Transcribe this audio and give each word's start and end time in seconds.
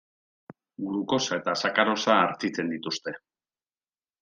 Glukosa 0.85 1.37
eta 1.41 1.55
sakarosa 1.65 2.17
hartzitzen 2.23 2.75
dituzte. 2.77 3.17